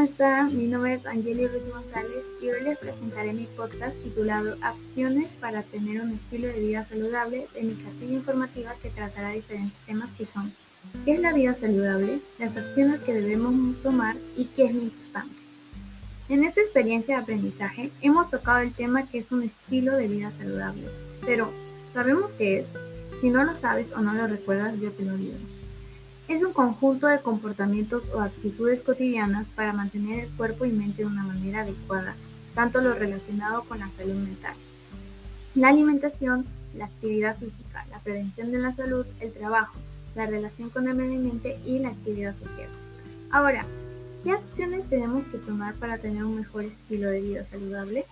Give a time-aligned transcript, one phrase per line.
[0.00, 0.56] están?
[0.56, 5.62] Mi nombre es Angeli Ruiz González y hoy les presentaré mi podcast titulado Acciones para
[5.62, 10.26] tener un estilo de vida saludable de mi cartilla informativa que tratará diferentes temas que
[10.26, 10.52] son
[11.04, 12.18] ¿Qué es la vida saludable?
[12.40, 15.36] Las acciones que debemos tomar y qué es lo importante.
[16.28, 20.32] En esta experiencia de aprendizaje hemos tocado el tema que es un estilo de vida
[20.36, 20.88] saludable,
[21.24, 21.52] pero
[21.92, 22.66] ¿sabemos qué es?
[23.20, 25.36] Si no lo sabes o no lo recuerdas, yo te lo digo.
[26.26, 31.08] Es un conjunto de comportamientos o actitudes cotidianas para mantener el cuerpo y mente de
[31.08, 32.14] una manera adecuada,
[32.54, 34.54] tanto lo relacionado con la salud mental.
[35.54, 39.76] La alimentación, la actividad física, la prevención de la salud, el trabajo,
[40.14, 42.70] la relación con el medio ambiente y la actividad social.
[43.30, 43.66] Ahora,
[44.22, 48.06] ¿qué acciones tenemos que tomar para tener un mejor estilo de vida saludable?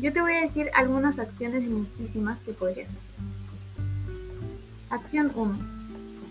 [0.00, 2.98] Yo te voy a decir algunas acciones muchísimas que podrías hacer.
[4.90, 5.77] Acción 1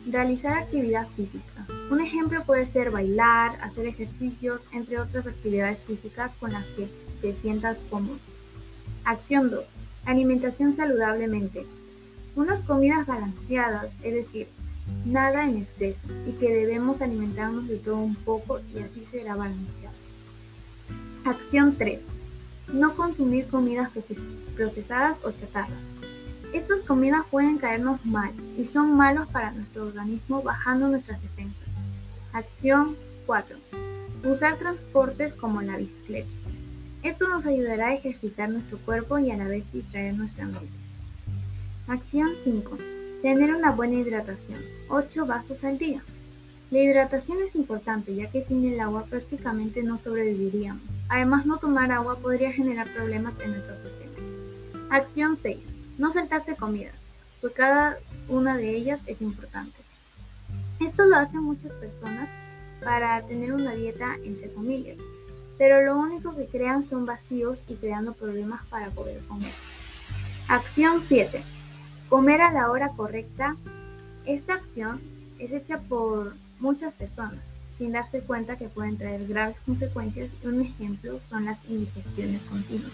[0.09, 1.67] Realizar actividad física.
[1.91, 6.87] Un ejemplo puede ser bailar, hacer ejercicios, entre otras actividades físicas con las que
[7.21, 8.17] te sientas cómodo.
[9.03, 9.65] Acción 2.
[10.05, 11.65] Alimentación saludablemente.
[12.37, 14.47] Unas comidas balanceadas, es decir,
[15.05, 19.95] nada en exceso y que debemos alimentarnos de todo un poco y así será balanceado.
[21.25, 21.99] Acción 3.
[22.71, 23.89] No consumir comidas
[24.55, 25.96] procesadas o chatarras.
[26.53, 31.67] Estas comidas pueden caernos mal y son malos para nuestro organismo bajando nuestras defensas.
[32.31, 32.95] Acción
[33.25, 33.57] 4.
[34.23, 36.29] Usar transportes como la bicicleta.
[37.03, 40.69] Esto nos ayudará a ejercitar nuestro cuerpo y a la vez distraer nuestra mente.
[41.87, 42.77] Acción 5.
[43.21, 44.61] Tener una buena hidratación.
[44.87, 46.01] 8 vasos al día.
[46.71, 50.81] La hidratación es importante ya que sin el agua prácticamente no sobreviviríamos.
[51.09, 54.87] Además, no tomar agua podría generar problemas en nuestro sistema.
[54.89, 56.91] Acción 6 no saltarse comida,
[57.41, 57.97] pues cada
[58.29, 59.79] una de ellas es importante.
[60.79, 62.29] Esto lo hacen muchas personas
[62.83, 64.97] para tener una dieta entre comillas,
[65.57, 69.51] pero lo único que crean son vacíos y creando problemas para poder comer.
[70.47, 71.43] Acción 7.
[72.09, 73.57] Comer a la hora correcta.
[74.25, 75.01] Esta acción
[75.39, 77.39] es hecha por muchas personas,
[77.77, 82.91] sin darse cuenta que pueden traer graves consecuencias y un ejemplo son las indigestiones continuas.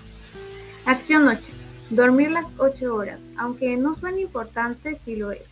[0.85, 1.62] Acción 8
[1.95, 5.43] Dormir las 8 horas, aunque no suene importante, sí lo es,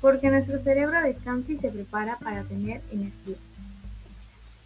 [0.00, 3.36] porque nuestro cerebro descansa y se prepara para tener energía.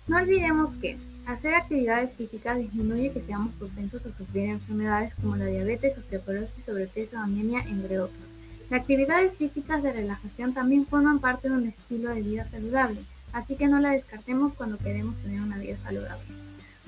[0.07, 0.97] No olvidemos que
[1.27, 7.19] hacer actividades físicas disminuye que seamos propensos a sufrir enfermedades como la diabetes, osteoporosis, sobrepeso,
[7.19, 8.23] anemia, entre otros.
[8.71, 13.01] Las actividades físicas de relajación también forman parte de un estilo de vida saludable,
[13.33, 16.29] así que no la descartemos cuando queremos tener una vida saludable.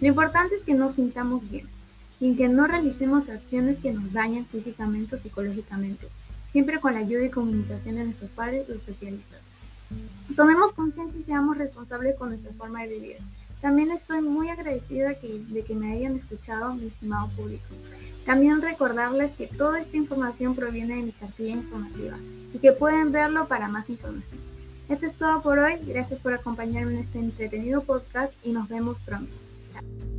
[0.00, 1.66] Lo importante es que nos sintamos bien,
[2.20, 6.06] sin que no realicemos acciones que nos dañan físicamente o psicológicamente,
[6.52, 9.40] siempre con la ayuda y comunicación de nuestros padres o especialistas.
[10.36, 13.16] Tomemos conciencia y seamos responsables con nuestra forma de vivir.
[13.60, 17.66] También estoy muy agradecida de que me hayan escuchado, mi estimado público.
[18.24, 22.16] También recordarles que toda esta información proviene de mi cartilla informativa
[22.54, 24.40] y que pueden verlo para más información.
[24.88, 25.74] Esto es todo por hoy.
[25.86, 29.32] Gracias por acompañarme en este entretenido podcast y nos vemos pronto.
[29.72, 30.09] Chao.